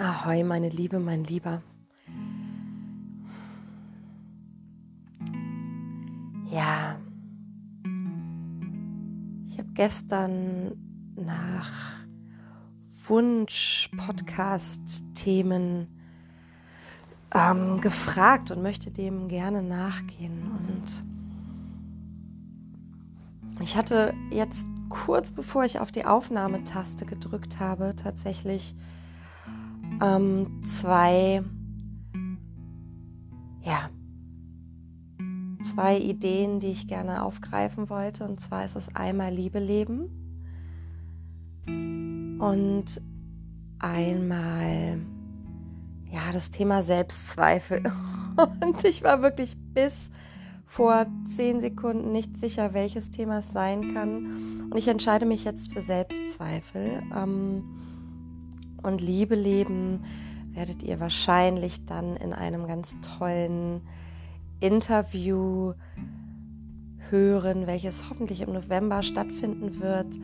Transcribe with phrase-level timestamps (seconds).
[0.00, 1.60] Ahoi, meine Liebe, mein Lieber.
[6.52, 7.00] Ja,
[9.48, 10.76] ich habe gestern
[11.16, 11.72] nach
[13.06, 15.88] Wunsch-Podcast-Themen
[17.34, 20.48] ähm, gefragt und möchte dem gerne nachgehen.
[20.60, 21.02] Und
[23.60, 28.76] ich hatte jetzt kurz bevor ich auf die Aufnahmetaste gedrückt habe, tatsächlich
[30.02, 31.42] ähm, zwei,
[33.62, 33.90] ja,
[35.74, 38.24] zwei Ideen, die ich gerne aufgreifen wollte.
[38.24, 40.10] Und zwar ist es einmal Liebe leben
[42.38, 43.02] und
[43.78, 45.00] einmal
[46.10, 47.82] ja das Thema Selbstzweifel.
[48.60, 50.10] Und ich war wirklich bis
[50.64, 54.68] vor zehn Sekunden nicht sicher, welches Thema es sein kann.
[54.70, 57.02] Und ich entscheide mich jetzt für Selbstzweifel.
[57.14, 57.64] Ähm,
[58.82, 60.04] und Liebe leben
[60.52, 63.82] werdet ihr wahrscheinlich dann in einem ganz tollen
[64.60, 65.74] Interview
[67.10, 70.16] hören, welches hoffentlich im November stattfinden wird,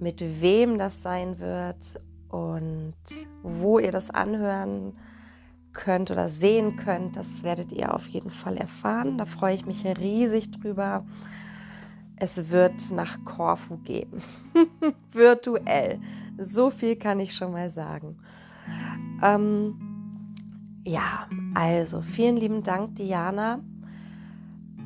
[0.00, 2.94] mit wem das sein wird und
[3.42, 4.92] wo ihr das anhören
[5.72, 9.16] könnt oder sehen könnt, das werdet ihr auf jeden Fall erfahren.
[9.16, 11.04] Da freue ich mich riesig drüber.
[12.16, 14.20] Es wird nach Korfu gehen.
[15.12, 16.00] Virtuell.
[16.38, 18.16] So viel kann ich schon mal sagen.
[19.22, 19.74] Ähm,
[20.84, 23.60] ja, also vielen lieben Dank, Diana,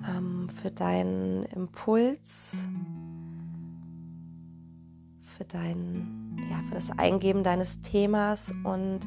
[0.08, 2.62] ähm, für deinen Impuls,
[5.36, 9.00] für dein, ja, für das Eingeben deines Themas und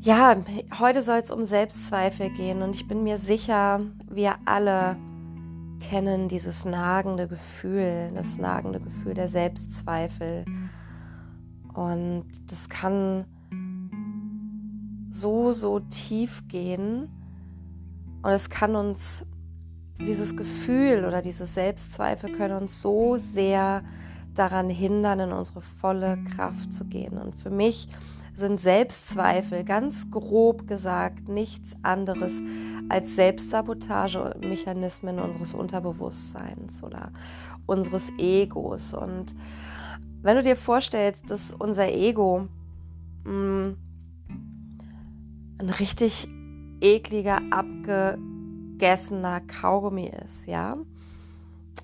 [0.00, 0.36] ja,
[0.78, 3.80] heute soll es um Selbstzweifel gehen und ich bin mir sicher,
[4.10, 4.98] wir alle
[5.80, 10.44] kennen dieses nagende Gefühl, das nagende Gefühl der Selbstzweifel.
[11.74, 13.26] Und das kann
[15.10, 17.08] so, so tief gehen.
[18.22, 19.24] Und es kann uns,
[20.00, 23.82] dieses Gefühl oder diese Selbstzweifel können uns so sehr
[24.34, 27.18] daran hindern, in unsere volle Kraft zu gehen.
[27.18, 27.88] Und für mich
[28.34, 32.42] sind Selbstzweifel ganz grob gesagt nichts anderes
[32.88, 37.12] als Selbstsabotagemechanismen unseres Unterbewusstseins oder
[37.66, 38.92] unseres Egos.
[38.92, 39.36] Und
[40.24, 42.48] wenn du dir vorstellst, dass unser Ego
[43.24, 43.76] mh, mm,
[45.58, 46.26] ein richtig
[46.80, 50.78] ekliger, abgegessener Kaugummi ist, ja,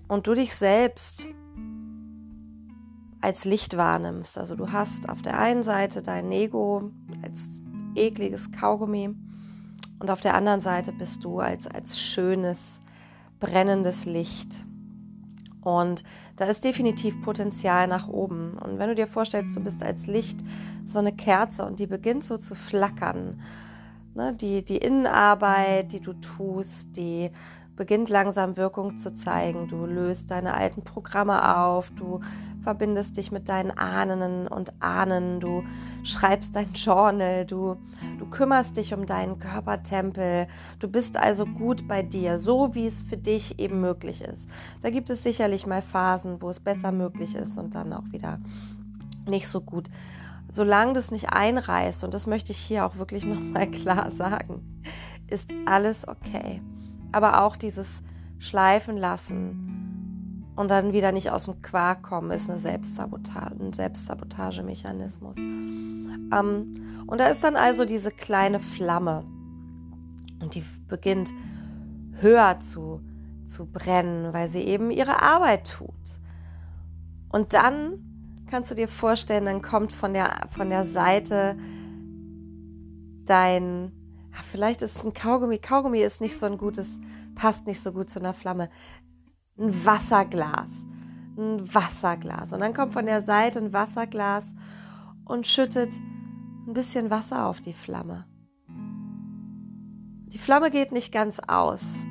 [0.08, 1.28] und du dich selbst
[3.20, 4.38] als Licht wahrnimmst.
[4.38, 6.90] Also du hast auf der einen Seite dein Ego
[7.22, 7.60] als
[7.94, 9.14] ekliges Kaugummi
[9.98, 12.80] und auf der anderen Seite bist du als, als schönes,
[13.38, 14.64] brennendes Licht.
[15.62, 16.04] Und
[16.37, 18.59] da ist definitiv Potenzial nach oben.
[18.59, 20.41] Und wenn du dir vorstellst, du bist als Licht
[20.87, 23.41] so eine Kerze und die beginnt so zu flackern,
[24.15, 27.31] ne, die, die Innenarbeit, die du tust, die
[27.76, 29.69] beginnt langsam Wirkung zu zeigen.
[29.69, 32.21] Du löst deine alten Programme auf, du
[32.62, 35.65] verbindest dich mit deinen Ahnen und Ahnen, du
[36.03, 37.76] schreibst dein Journal, du,
[38.19, 40.47] du kümmerst dich um deinen Körpertempel,
[40.78, 44.48] du bist also gut bei dir, so wie es für dich eben möglich ist.
[44.82, 48.38] Da gibt es sicherlich mal Phasen, wo es besser möglich ist und dann auch wieder
[49.27, 49.88] nicht so gut.
[50.50, 54.82] Solange das nicht einreißt, und das möchte ich hier auch wirklich nochmal klar sagen,
[55.28, 56.60] ist alles okay.
[57.12, 58.03] Aber auch dieses
[58.38, 59.79] Schleifen lassen,
[60.60, 65.37] und dann wieder nicht aus dem Quark kommen, ist eine Selbstsabotage, ein Selbstsabotagemechanismus.
[65.38, 66.75] Ähm,
[67.06, 69.25] und da ist dann also diese kleine Flamme
[70.43, 71.32] und die beginnt
[72.21, 73.00] höher zu,
[73.47, 75.94] zu brennen, weil sie eben ihre Arbeit tut.
[77.31, 81.56] Und dann kannst du dir vorstellen, dann kommt von der, von der Seite
[83.25, 83.92] dein,
[84.50, 86.91] vielleicht ist ein Kaugummi, Kaugummi ist nicht so ein gutes,
[87.34, 88.69] passt nicht so gut zu einer Flamme
[89.60, 90.71] ein Wasserglas.
[91.36, 92.53] Ein Wasserglas.
[92.53, 94.45] Und dann kommt von der Seite ein Wasserglas
[95.24, 95.95] und schüttet
[96.66, 98.27] ein bisschen Wasser auf die Flamme.
[100.33, 102.07] Die Flamme geht nicht ganz aus.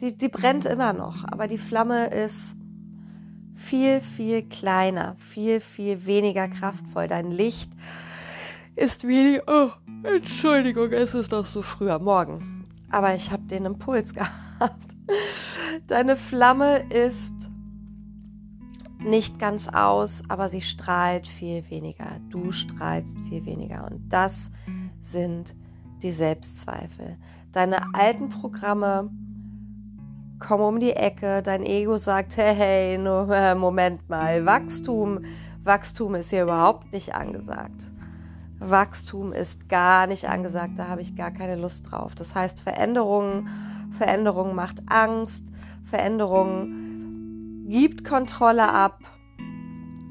[0.00, 2.56] Die, die brennt immer noch, aber die Flamme ist
[3.54, 7.06] viel, viel kleiner, viel, viel weniger kraftvoll.
[7.08, 7.70] Dein Licht
[8.74, 9.70] ist wie, oh,
[10.02, 12.66] Entschuldigung, es ist noch so früh am Morgen.
[12.90, 14.91] Aber ich habe den Impuls gehabt.
[15.86, 17.34] Deine Flamme ist
[18.98, 22.20] nicht ganz aus, aber sie strahlt viel weniger.
[22.30, 23.88] Du strahlst viel weniger.
[23.90, 24.50] Und das
[25.02, 25.56] sind
[26.02, 27.16] die Selbstzweifel.
[27.50, 29.10] Deine alten Programme
[30.38, 31.42] kommen um die Ecke.
[31.42, 35.20] Dein Ego sagt, hey, hey, nur, äh, Moment mal, Wachstum
[35.64, 37.90] Wachstum ist hier überhaupt nicht angesagt.
[38.58, 42.14] Wachstum ist gar nicht angesagt, da habe ich gar keine Lust drauf.
[42.14, 43.48] Das heißt, Veränderung,
[43.92, 45.44] Veränderung macht Angst,
[45.84, 49.00] Veränderung gibt Kontrolle ab,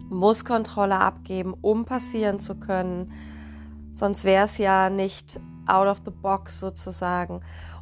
[0.10, 3.12] muss Kontrolle abgeben, um passieren zu können.
[3.94, 7.42] Sonst wäre es ja nicht out of the box sozusagen.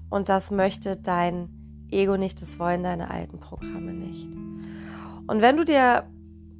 [0.10, 1.50] Und das möchte dein
[1.92, 4.30] Ego nicht, das wollen deine alten Programme nicht.
[5.28, 6.08] Und wenn du dir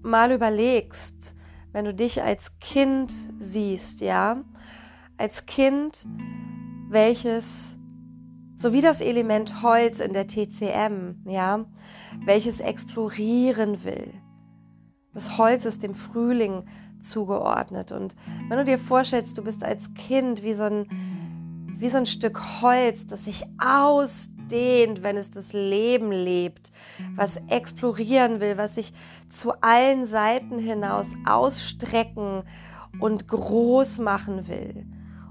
[0.02, 1.36] mal überlegst,
[1.72, 4.38] wenn du dich als Kind siehst, ja,
[5.18, 6.06] als Kind,
[6.90, 7.78] welches,
[8.60, 11.66] so wie das Element Holz in der TCM, ja,
[12.26, 14.14] welches explorieren will.
[15.14, 16.66] Das Holz ist dem Frühling
[17.02, 17.92] zugeordnet.
[17.92, 18.16] Und
[18.50, 20.88] wenn du dir vorstellst, du bist als Kind wie so ein,
[21.78, 26.72] wie so ein Stück Holz, das sich aus ausdehnt, wenn es das Leben lebt,
[27.16, 28.94] was explorieren will, was sich
[29.30, 32.44] zu allen Seiten hinaus ausstrecken
[33.00, 34.86] und groß machen will.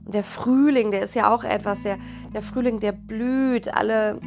[0.09, 1.99] Der Frühling, der ist ja auch etwas, der,
[2.35, 4.19] der Frühling, der blüht, alle,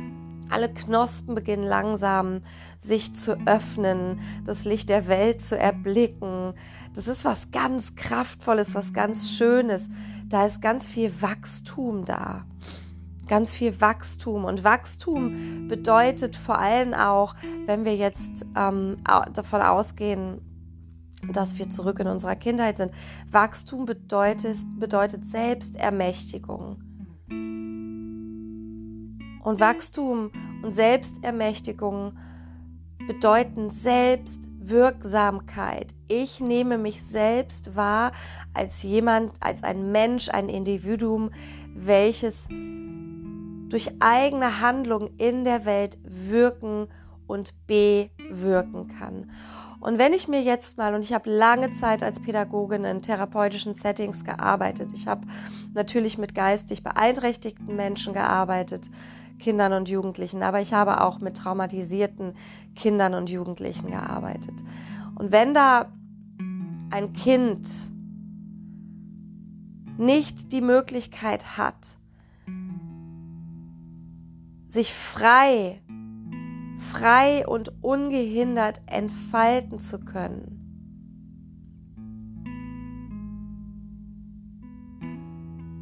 [0.49, 2.41] alle Knospen beginnen langsam
[2.83, 6.53] sich zu öffnen, das Licht der Welt zu erblicken.
[6.93, 9.89] Das ist was ganz Kraftvolles, was ganz Schönes.
[10.29, 12.45] Da ist ganz viel Wachstum da
[13.31, 14.43] ganz viel Wachstum.
[14.43, 17.33] Und Wachstum bedeutet vor allem auch,
[17.65, 18.97] wenn wir jetzt ähm,
[19.33, 20.41] davon ausgehen,
[21.29, 22.91] dass wir zurück in unserer Kindheit sind,
[23.31, 26.77] Wachstum bedeutet, bedeutet Selbstermächtigung.
[29.43, 30.31] Und Wachstum
[30.61, 32.13] und Selbstermächtigung
[33.07, 35.95] bedeuten Selbstwirksamkeit.
[36.07, 38.11] Ich nehme mich selbst wahr
[38.53, 41.31] als jemand, als ein Mensch, ein Individuum,
[41.73, 42.35] welches
[43.69, 46.89] durch eigene Handlung in der Welt wirken
[47.25, 49.31] und bewirken kann.
[49.81, 53.73] Und wenn ich mir jetzt mal, und ich habe lange Zeit als Pädagogin in therapeutischen
[53.73, 55.25] Settings gearbeitet, ich habe
[55.73, 58.91] natürlich mit geistig beeinträchtigten Menschen gearbeitet,
[59.39, 62.35] Kindern und Jugendlichen, aber ich habe auch mit traumatisierten
[62.75, 64.53] Kindern und Jugendlichen gearbeitet.
[65.15, 65.91] Und wenn da
[66.91, 67.67] ein Kind
[69.97, 71.97] nicht die Möglichkeit hat,
[74.67, 75.81] sich frei,
[76.81, 80.57] frei und ungehindert entfalten zu können.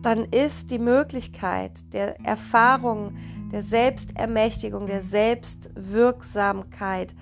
[0.01, 3.15] Dann ist die Möglichkeit der Erfahrung,
[3.51, 7.15] der Selbstermächtigung, der Selbstwirksamkeit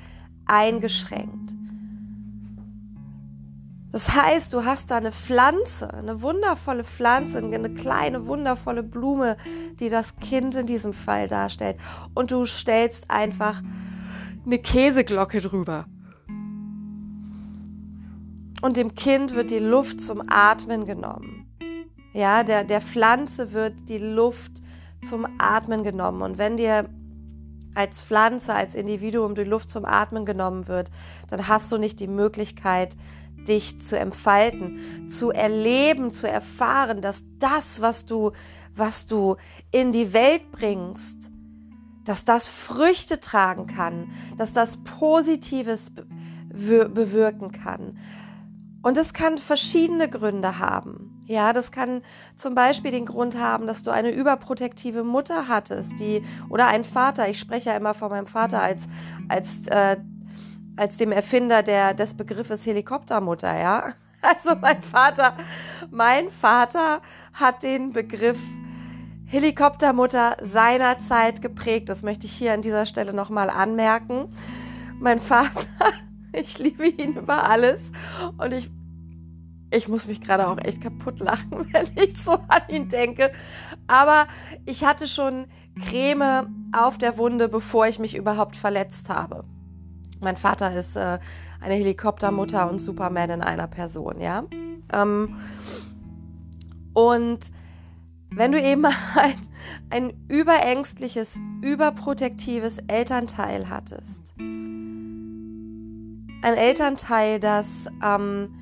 [0.46, 1.57] eingeschränkt.
[3.98, 9.38] Das heißt, du hast da eine Pflanze, eine wundervolle Pflanze, eine kleine wundervolle Blume,
[9.80, 11.78] die das Kind in diesem Fall darstellt.
[12.14, 13.64] Und du stellst einfach
[14.46, 15.88] eine Käseglocke drüber.
[18.62, 21.48] Und dem Kind wird die Luft zum Atmen genommen.
[22.14, 24.62] Ja, der, der Pflanze wird die Luft
[25.02, 26.22] zum Atmen genommen.
[26.22, 26.88] Und wenn dir
[27.74, 30.92] als Pflanze, als Individuum die Luft zum Atmen genommen wird,
[31.30, 32.96] dann hast du nicht die Möglichkeit,
[33.48, 38.32] dich zu entfalten, zu erleben, zu erfahren, dass das, was du,
[38.76, 39.38] was du
[39.72, 41.30] in die Welt bringst,
[42.06, 45.92] dass das Früchte tragen kann, dass das Positives
[46.50, 47.98] bewirken kann.
[48.82, 51.26] Und es kann verschiedene Gründe haben.
[51.26, 52.04] Ja, das kann
[52.38, 57.28] zum Beispiel den Grund haben, dass du eine überprotektive Mutter hattest, die oder ein Vater.
[57.28, 58.88] Ich spreche ja immer von meinem Vater als
[59.28, 59.98] als äh,
[60.78, 63.94] als dem Erfinder der, des Begriffes Helikoptermutter, ja.
[64.20, 65.38] Also mein Vater,
[65.92, 67.02] mein Vater
[67.34, 68.40] hat den Begriff
[69.26, 71.88] Helikoptermutter seinerzeit geprägt.
[71.88, 74.34] Das möchte ich hier an dieser Stelle nochmal anmerken.
[75.00, 75.68] Mein Vater,
[76.34, 77.92] ich liebe ihn über alles
[78.38, 78.72] und ich,
[79.72, 83.32] ich muss mich gerade auch echt kaputt lachen, wenn ich so an ihn denke.
[83.86, 84.28] Aber
[84.66, 85.46] ich hatte schon
[85.88, 89.46] Creme auf der Wunde, bevor ich mich überhaupt verletzt habe.
[90.20, 91.20] Mein Vater ist äh,
[91.60, 94.44] eine Helikoptermutter und Superman in einer Person, ja.
[94.94, 95.36] Ähm,
[96.94, 97.40] und
[98.30, 99.36] wenn du eben ein,
[99.90, 104.34] ein überängstliches, überprotektives Elternteil hattest,
[106.44, 107.68] ein Elternteil, das
[108.04, 108.54] ähm,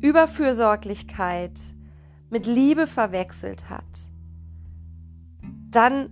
[0.00, 1.74] Überfürsorglichkeit
[2.30, 3.84] mit Liebe verwechselt hat,
[5.70, 6.10] dann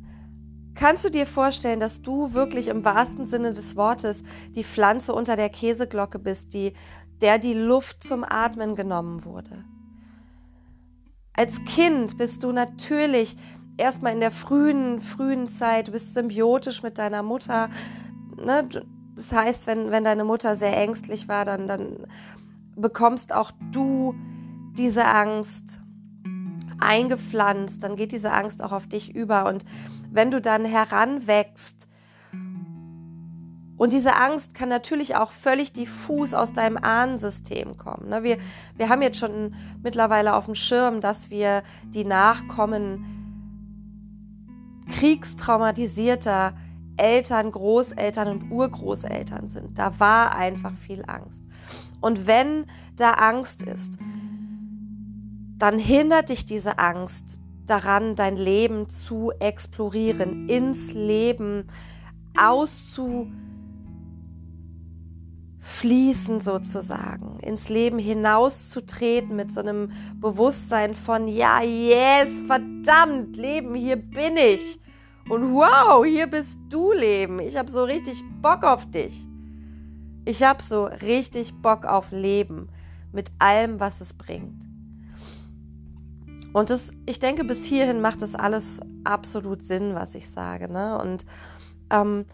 [0.75, 5.37] Kannst du dir vorstellen, dass du wirklich im wahrsten Sinne des Wortes die Pflanze unter
[5.37, 6.73] der Käseglocke bist, die,
[7.21, 9.65] der die Luft zum Atmen genommen wurde?
[11.37, 13.37] Als Kind bist du natürlich
[13.77, 17.71] erstmal in der frühen, frühen Zeit, du bist symbiotisch mit deiner Mutter.
[18.37, 18.69] Ne?
[19.15, 22.07] das heißt, wenn, wenn deine Mutter sehr ängstlich war, dann, dann
[22.77, 24.15] bekommst auch du
[24.77, 25.81] diese Angst
[26.81, 29.47] eingepflanzt, dann geht diese Angst auch auf dich über.
[29.47, 29.65] Und
[30.15, 31.89] wenn du dann heranwächst,
[33.77, 38.09] und diese Angst kann natürlich auch völlig diffus aus deinem Ahnensystem kommen.
[38.09, 38.23] Ne?
[38.23, 38.39] Wir,
[38.77, 43.05] wir haben jetzt schon mittlerweile auf dem Schirm, dass wir die Nachkommen
[44.89, 46.55] kriegstraumatisierter
[46.97, 49.77] Eltern, Großeltern und Urgroßeltern sind.
[49.77, 51.43] Da war einfach viel Angst.
[52.01, 53.99] Und wenn da Angst ist,
[55.59, 61.67] dann hindert dich diese Angst daran, dein Leben zu explorieren, ins Leben
[62.37, 63.31] auszufließen
[66.41, 74.37] sozusagen, ins Leben hinauszutreten mit so einem Bewusstsein von, ja, yes, verdammt, Leben, hier bin
[74.37, 74.81] ich.
[75.29, 77.39] Und wow, hier bist du, Leben.
[77.39, 79.27] Ich habe so richtig Bock auf dich.
[80.27, 82.69] Ich habe so richtig Bock auf Leben
[83.13, 84.67] mit allem, was es bringt.
[86.55, 90.73] Und das, ich denke, bis hierhin macht das alles absolut Sinn, was ich sage.
[90.73, 90.97] Ne?
[90.97, 91.27] Und
[91.91, 92.27] ähm,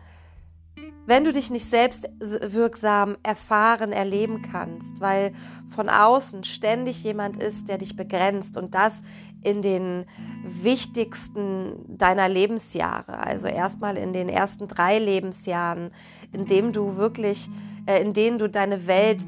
[1.07, 5.33] wenn du dich nicht selbst wirksam erfahren, erleben kannst, weil
[5.71, 9.01] von außen ständig jemand ist, der dich begrenzt und das
[9.43, 10.05] in den
[10.45, 15.93] wichtigsten deiner Lebensjahre, also erstmal in den ersten drei Lebensjahren,
[16.33, 17.49] in dem du wirklich,
[17.87, 19.25] äh, in denen du deine Welt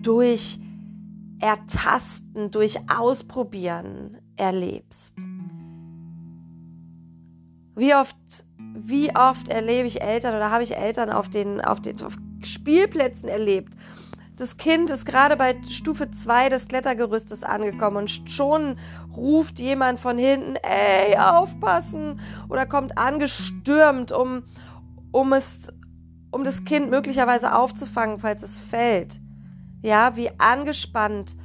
[0.00, 0.58] durch
[1.38, 5.14] Ertasten, durch Ausprobieren erlebst.
[7.74, 8.16] Wie oft
[8.74, 13.28] wie oft erlebe ich Eltern oder habe ich Eltern auf den, auf den auf Spielplätzen
[13.28, 13.74] erlebt.
[14.36, 18.76] Das Kind ist gerade bei Stufe 2 des Klettergerüstes angekommen und schon
[19.14, 22.18] ruft jemand von hinten, ey, aufpassen!
[22.48, 24.44] Oder kommt angestürmt, um,
[25.12, 25.68] um, es,
[26.30, 29.20] um das Kind möglicherweise aufzufangen, falls es fällt.
[29.82, 31.36] Ja, wie angespannt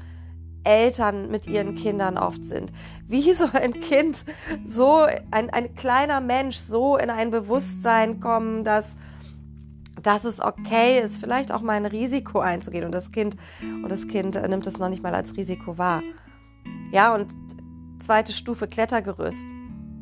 [0.67, 2.71] Eltern mit ihren Kindern oft sind.
[3.07, 4.25] Wie so ein Kind,
[4.65, 8.95] so ein, ein kleiner Mensch so in ein Bewusstsein kommen, dass,
[10.01, 12.83] dass es okay ist, vielleicht auch mal ein Risiko einzugehen.
[12.83, 16.03] Und das Kind, und das Kind nimmt es noch nicht mal als Risiko wahr.
[16.91, 17.33] Ja, und
[17.99, 19.45] zweite Stufe Klettergerüst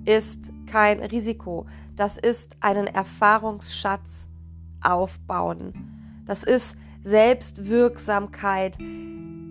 [0.06, 1.68] ist kein Risiko.
[1.96, 4.28] Das ist einen Erfahrungsschatz
[4.82, 6.24] aufbauen.
[6.26, 8.78] Das ist Selbstwirksamkeit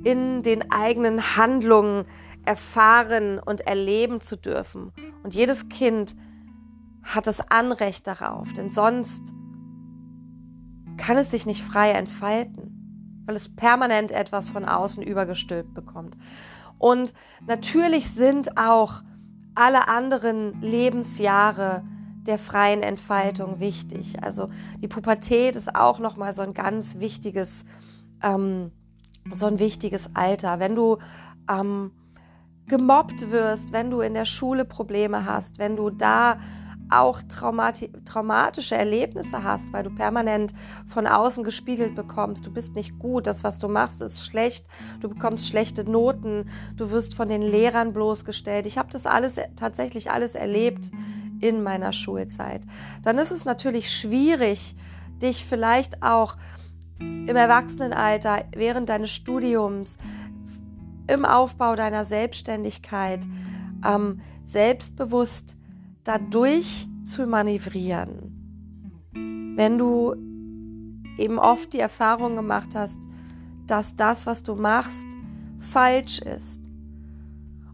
[0.04, 2.04] in den eigenen Handlungen
[2.44, 4.92] erfahren und erleben zu dürfen.
[5.22, 6.14] Und jedes Kind
[7.02, 9.32] hat das Anrecht darauf, denn sonst
[10.96, 16.16] kann es sich nicht frei entfalten, weil es permanent etwas von außen übergestülpt bekommt.
[16.78, 17.14] Und
[17.46, 19.02] natürlich sind auch
[19.54, 21.82] alle anderen Lebensjahre
[22.26, 24.22] der freien Entfaltung wichtig.
[24.22, 24.48] Also
[24.80, 27.64] die Pubertät ist auch noch mal so ein ganz wichtiges
[28.22, 28.72] ähm,
[29.32, 30.60] so ein wichtiges Alter.
[30.60, 30.98] Wenn du
[31.50, 31.92] ähm,
[32.66, 36.38] gemobbt wirst, wenn du in der Schule Probleme hast, wenn du da
[36.90, 40.52] auch traumati traumatische Erlebnisse hast, weil du permanent
[40.86, 44.66] von außen gespiegelt bekommst, du bist nicht gut, das, was du machst, ist schlecht,
[45.00, 48.66] du bekommst schlechte Noten, du wirst von den Lehrern bloßgestellt.
[48.66, 50.90] Ich habe das alles tatsächlich alles erlebt
[51.40, 52.62] in meiner Schulzeit.
[53.02, 54.76] Dann ist es natürlich schwierig,
[55.20, 56.36] dich vielleicht auch
[56.98, 59.98] im Erwachsenenalter, während deines Studiums,
[61.06, 63.26] im Aufbau deiner Selbstständigkeit,
[63.84, 65.56] ähm, selbstbewusst
[66.04, 68.30] dadurch zu manövrieren.
[69.56, 70.14] Wenn du
[71.18, 72.98] eben oft die Erfahrung gemacht hast,
[73.66, 75.06] dass das, was du machst,
[75.58, 76.60] falsch ist.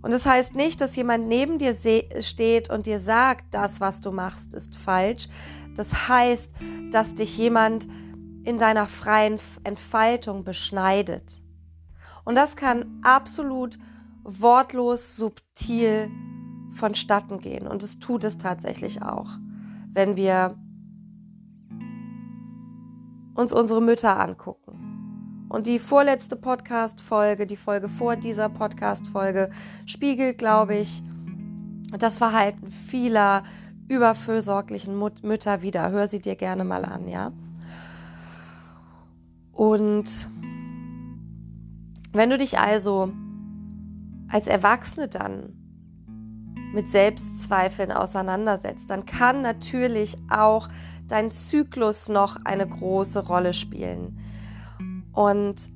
[0.03, 1.75] Und das heißt nicht, dass jemand neben dir
[2.21, 5.29] steht und dir sagt, das, was du machst, ist falsch.
[5.77, 6.53] Das heißt,
[6.91, 7.87] dass dich jemand
[8.45, 11.43] in deiner freien Entfaltung beschneidet.
[12.25, 13.79] Und das kann absolut
[14.23, 16.11] wortlos, subtil
[16.73, 17.67] vonstatten gehen.
[17.67, 19.31] Und es tut es tatsächlich auch,
[19.93, 20.57] wenn wir
[23.35, 25.47] uns unsere Mütter angucken.
[25.49, 29.51] Und die vorletzte Podcast-Folge, die Folge vor dieser Podcast-Folge,
[29.85, 31.03] spiegelt, glaube ich,
[31.99, 33.43] das Verhalten vieler
[33.89, 35.91] überfürsorglichen Mütter wieder.
[35.91, 37.33] Hör sie dir gerne mal an, ja?
[39.61, 40.27] Und
[42.13, 43.13] wenn du dich also
[44.29, 45.53] als Erwachsene dann
[46.73, 50.71] mit Selbstzweifeln auseinandersetzt, dann kann natürlich auch
[51.09, 54.19] dein Zyklus noch eine große Rolle spielen.
[55.13, 55.69] Und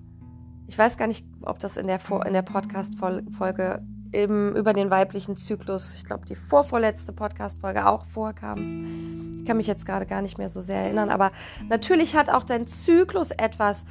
[0.67, 3.83] ich weiß gar nicht, ob das in der, in der Podcast-Folge
[4.15, 9.35] über den weiblichen Zyklus, ich glaube, die vorvorletzte Podcast-Folge auch vorkam.
[9.37, 11.33] Ich kann mich jetzt gerade gar nicht mehr so sehr erinnern, aber
[11.69, 13.85] natürlich hat auch dein Zyklus etwas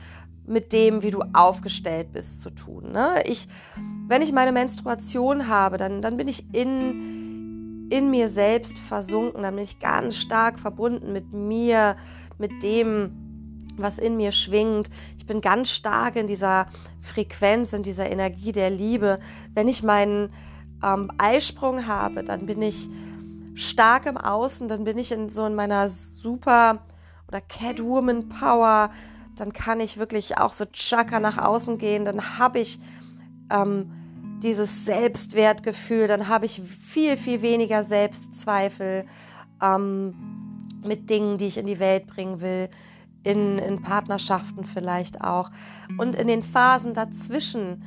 [0.45, 2.91] mit dem, wie du aufgestellt bist, zu tun.
[2.91, 3.23] Ne?
[3.25, 3.47] Ich,
[4.07, 9.55] wenn ich meine Menstruation habe, dann, dann bin ich in, in mir selbst versunken, dann
[9.55, 11.95] bin ich ganz stark verbunden mit mir,
[12.37, 13.22] mit dem,
[13.77, 14.89] was in mir schwingt.
[15.17, 16.67] Ich bin ganz stark in dieser
[17.01, 19.19] Frequenz, in dieser Energie der Liebe.
[19.53, 20.31] Wenn ich meinen
[20.83, 22.89] ähm, Eisprung habe, dann bin ich
[23.55, 26.79] stark im Außen, dann bin ich in so in meiner super
[27.27, 28.91] oder Catwoman Power,
[29.35, 32.79] dann kann ich wirklich auch so Chaka nach außen gehen, dann habe ich
[33.51, 33.91] ähm,
[34.43, 39.05] dieses Selbstwertgefühl, dann habe ich viel, viel weniger Selbstzweifel
[39.61, 40.13] ähm,
[40.83, 42.69] mit Dingen, die ich in die Welt bringen will
[43.23, 45.49] in, in Partnerschaften vielleicht auch.
[45.97, 47.83] Und in den Phasen dazwischen,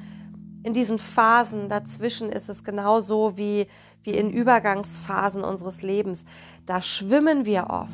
[0.63, 3.67] in diesen Phasen dazwischen ist es genauso wie,
[4.03, 6.25] wie in Übergangsphasen unseres Lebens.
[6.65, 7.91] Da schwimmen wir oft.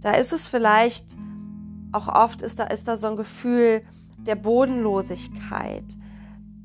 [0.00, 1.16] Da ist es vielleicht,
[1.92, 3.82] auch oft ist da, ist da so ein Gefühl
[4.18, 5.84] der Bodenlosigkeit,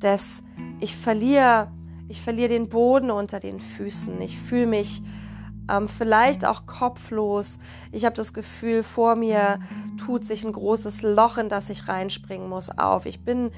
[0.01, 0.43] des
[0.79, 1.71] ich verliere,
[2.07, 5.01] ich verliere den Boden unter den Füßen, ich fühle mich
[5.69, 7.59] ähm, vielleicht auch kopflos.
[7.91, 9.59] Ich habe das Gefühl, vor mir
[10.03, 13.05] tut sich ein großes Loch, in das ich reinspringen muss, auf.
[13.05, 13.51] Ich bin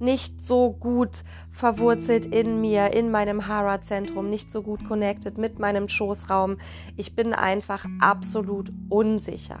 [0.00, 5.88] nicht so gut verwurzelt in mir, in meinem Hara-Zentrum, nicht so gut connected mit meinem
[5.88, 6.58] Schoßraum.
[6.96, 9.60] Ich bin einfach absolut unsicher.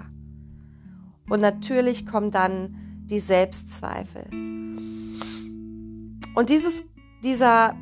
[1.28, 4.26] Und natürlich kommen dann die Selbstzweifel.
[6.34, 6.82] Und dieses,
[7.24, 7.74] dieser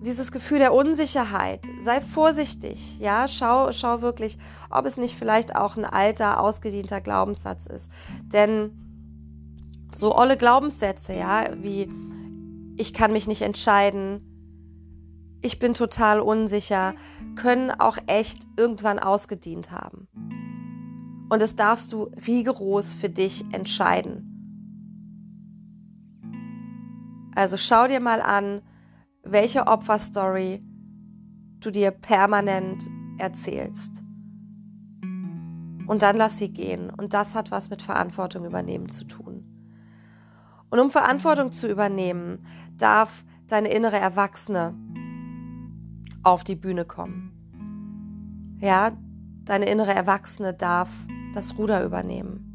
[0.00, 4.38] dieses Gefühl der Unsicherheit, sei vorsichtig, ja, schau, schau wirklich,
[4.70, 7.90] ob es nicht vielleicht auch ein alter, ausgedienter Glaubenssatz ist.
[8.32, 8.72] Denn
[9.94, 11.90] so olle Glaubenssätze, ja, wie
[12.76, 14.26] ich kann mich nicht entscheiden,
[15.42, 16.94] ich bin total unsicher,
[17.34, 20.08] können auch echt irgendwann ausgedient haben.
[21.30, 24.26] Und das darfst du rigoros für dich entscheiden.
[27.34, 28.62] Also schau dir mal an,
[29.30, 30.62] welche Opferstory
[31.60, 32.88] du dir permanent
[33.18, 34.02] erzählst.
[35.86, 36.90] Und dann lass sie gehen.
[36.90, 39.44] Und das hat was mit Verantwortung übernehmen zu tun.
[40.70, 42.46] Und um Verantwortung zu übernehmen,
[42.78, 44.74] darf deine innere Erwachsene
[46.22, 47.32] auf die Bühne kommen.
[48.60, 48.92] Ja,
[49.44, 50.88] deine innere Erwachsene darf
[51.34, 52.46] das Ruder übernehmen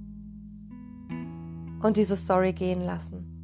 [1.81, 3.34] und diese Story gehen lassen.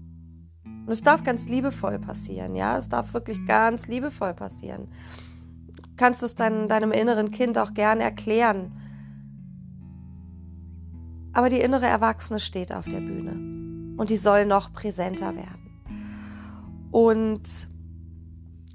[0.86, 2.78] Und es darf ganz liebevoll passieren, ja.
[2.78, 4.88] Es darf wirklich ganz liebevoll passieren.
[5.76, 8.72] Du kannst es dein, deinem inneren Kind auch gerne erklären.
[11.34, 13.34] Aber die innere Erwachsene steht auf der Bühne.
[13.98, 15.62] Und die soll noch präsenter werden.
[16.92, 17.68] Und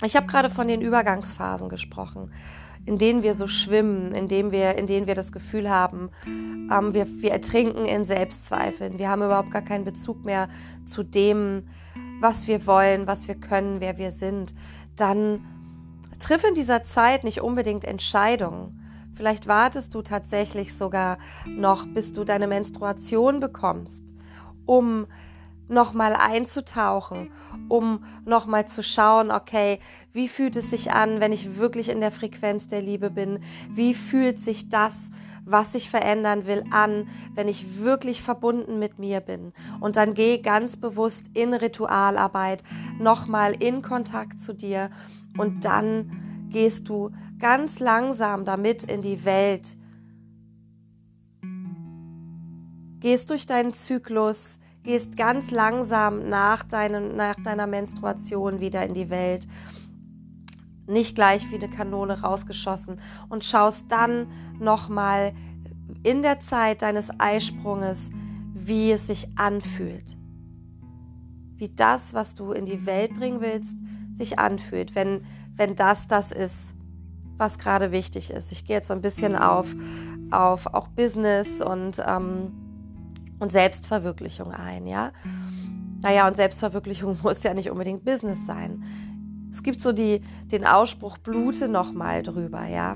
[0.05, 2.31] ich habe gerade von den Übergangsphasen gesprochen,
[2.87, 6.95] in denen wir so schwimmen, in denen wir, in denen wir das Gefühl haben, ähm,
[6.95, 8.99] wir, wir ertrinken in Selbstzweifeln.
[8.99, 10.49] Wir haben überhaupt gar keinen Bezug mehr
[10.85, 11.65] zu dem,
[12.27, 14.53] was wir wollen, was wir können, wer wir sind,
[14.97, 15.45] dann
[16.19, 18.81] triff in dieser Zeit nicht unbedingt Entscheidungen.
[19.15, 24.03] Vielleicht wartest du tatsächlich sogar noch, bis du deine Menstruation bekommst,
[24.65, 25.07] um
[25.69, 27.31] nochmal einzutauchen,
[27.69, 29.79] um nochmal zu schauen, okay,
[30.13, 33.39] wie fühlt es sich an, wenn ich wirklich in der Frequenz der Liebe bin?
[33.71, 34.97] Wie fühlt sich das
[35.47, 39.53] was ich verändern will, an, wenn ich wirklich verbunden mit mir bin.
[39.81, 42.63] Und dann geh ganz bewusst in Ritualarbeit,
[42.99, 44.91] nochmal in Kontakt zu dir
[45.39, 49.77] und dann gehst du ganz langsam damit in die Welt.
[52.99, 59.11] Gehst durch deinen Zyklus, gehst ganz langsam nach, deinem, nach deiner Menstruation wieder in die
[59.11, 59.47] Welt
[60.87, 65.35] nicht gleich wie eine Kanone rausgeschossen und schaust dann nochmal
[66.03, 68.11] in der Zeit deines Eisprunges,
[68.55, 70.17] wie es sich anfühlt.
[71.57, 73.77] Wie das, was du in die Welt bringen willst,
[74.13, 76.75] sich anfühlt, wenn, wenn das das ist,
[77.37, 78.53] was gerade wichtig ist.
[78.53, 79.75] Ich gehe jetzt so ein bisschen auf,
[80.31, 82.53] auf auch Business und, ähm,
[83.39, 85.13] und Selbstverwirklichung ein, ja.
[86.03, 88.83] Naja, und Selbstverwirklichung muss ja nicht unbedingt Business sein.
[89.57, 90.21] Es gibt so die,
[90.53, 92.95] den Ausspruch, blute nochmal drüber, ja.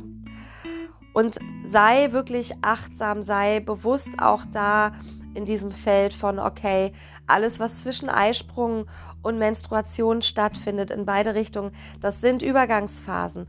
[1.14, 4.92] Und sei wirklich achtsam, sei bewusst auch da
[5.32, 6.92] in diesem Feld von, okay,
[7.26, 8.84] alles, was zwischen Eisprung
[9.22, 13.46] und Menstruation stattfindet, in beide Richtungen, das sind Übergangsphasen.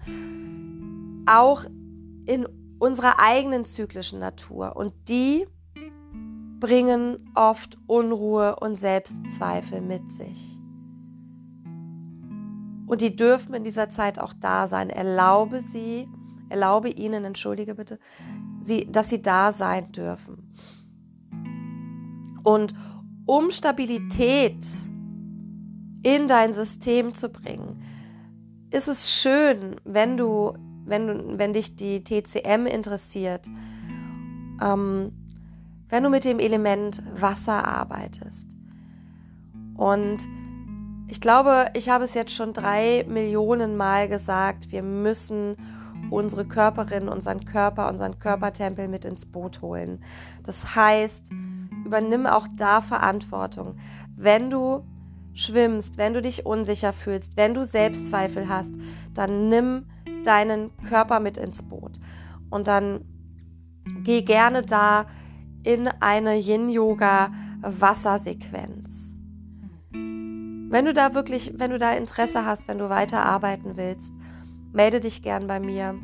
[1.25, 1.65] Auch
[2.25, 2.47] in
[2.79, 4.77] unserer eigenen zyklischen Natur.
[4.77, 5.45] Und die
[6.61, 10.60] bringen oft Unruhe und Selbstzweifel mit sich.
[12.91, 14.89] Und die dürfen in dieser Zeit auch da sein.
[14.89, 16.09] Erlaube sie,
[16.49, 17.99] erlaube ihnen, entschuldige bitte,
[18.59, 20.51] sie, dass sie da sein dürfen.
[22.43, 22.73] Und
[23.25, 24.67] um Stabilität
[26.03, 27.81] in dein System zu bringen,
[28.71, 33.47] ist es schön, wenn du, wenn du, wenn dich die TCM interessiert,
[34.61, 35.13] ähm,
[35.87, 38.47] wenn du mit dem Element Wasser arbeitest.
[39.77, 40.27] Und
[41.11, 45.57] ich glaube, ich habe es jetzt schon drei Millionen Mal gesagt, wir müssen
[46.09, 50.01] unsere Körperin, unseren Körper, unseren Körpertempel mit ins Boot holen.
[50.43, 51.23] Das heißt,
[51.85, 53.75] übernimm auch da Verantwortung.
[54.15, 54.85] Wenn du
[55.33, 58.71] schwimmst, wenn du dich unsicher fühlst, wenn du Selbstzweifel hast,
[59.13, 59.87] dann nimm
[60.23, 61.99] deinen Körper mit ins Boot.
[62.49, 63.03] Und dann
[64.05, 65.07] geh gerne da
[65.63, 69.00] in eine Yin-Yoga-Wassersequenz.
[70.71, 74.13] Wenn du da wirklich, wenn du da Interesse hast, wenn du weiterarbeiten willst,
[74.71, 75.99] melde dich gern bei mir.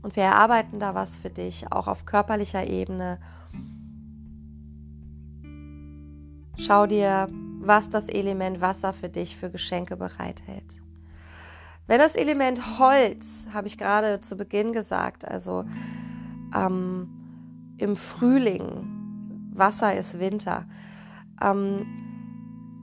[0.00, 3.18] Und wir erarbeiten da was für dich, auch auf körperlicher Ebene.
[6.56, 7.28] Schau dir,
[7.60, 10.80] was das Element Wasser für dich für Geschenke bereithält.
[11.86, 15.66] Wenn das Element Holz, habe ich gerade zu Beginn gesagt, also
[16.54, 17.10] ähm,
[17.76, 20.64] im Frühling, Wasser ist Winter,
[21.42, 21.86] ähm,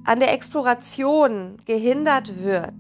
[0.06, 2.76] an der Exploration gehindert wird,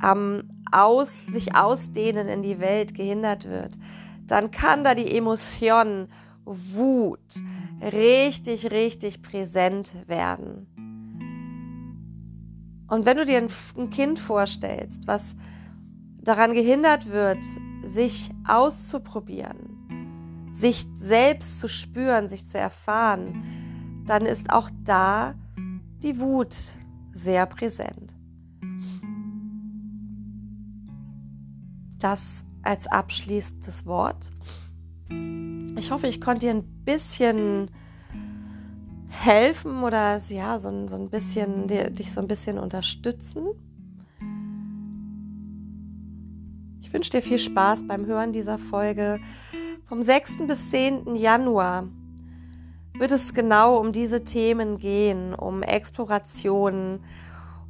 [0.00, 3.78] am Aus, sich ausdehnen in die Welt gehindert wird,
[4.26, 6.08] dann kann da die Emotion
[6.44, 7.42] Wut
[7.82, 10.66] richtig, richtig präsent werden.
[12.88, 15.34] Und wenn du dir ein, ein Kind vorstellst, was
[16.22, 17.44] daran gehindert wird,
[17.84, 19.75] sich auszuprobieren,
[20.50, 23.42] sich selbst zu spüren, sich zu erfahren,
[24.06, 25.34] dann ist auch da
[26.02, 26.56] die Wut
[27.12, 28.14] sehr präsent.
[31.98, 34.30] Das als abschließendes Wort.
[35.78, 37.70] Ich hoffe, ich konnte dir ein bisschen
[39.08, 43.46] helfen oder ja, so, so ein bisschen, dich so ein bisschen unterstützen.
[46.80, 49.20] Ich wünsche dir viel Spaß beim Hören dieser Folge.
[49.88, 50.48] Vom 6.
[50.48, 51.14] bis 10.
[51.14, 51.84] Januar
[52.98, 57.04] wird es genau um diese Themen gehen, um Exploration,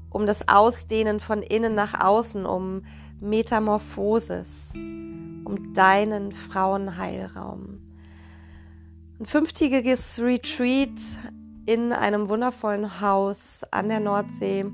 [0.08, 2.84] um das Ausdehnen von innen nach außen, um
[3.20, 7.82] Metamorphosis, um deinen Frauenheilraum.
[9.20, 11.18] Ein fünftägiges Retreat
[11.66, 14.64] in einem wundervollen Haus an der Nordsee.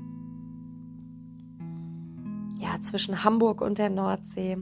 [2.55, 4.59] Ja, zwischen Hamburg und der Nordsee.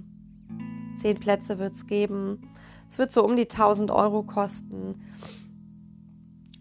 [0.99, 2.41] Zehn Plätze wird es geben.
[2.91, 4.99] Es wird so um die 1000 Euro kosten.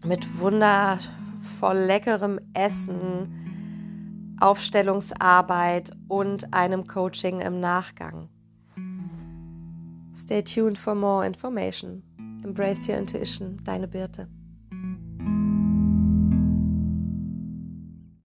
[0.05, 8.29] Mit wundervoll leckerem Essen, Aufstellungsarbeit und einem Coaching im Nachgang.
[10.15, 12.01] Stay tuned for more information.
[12.45, 14.29] Embrace Your Intuition, deine Birte.